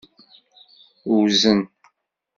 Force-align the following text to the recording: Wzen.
Wzen. 1.13 1.59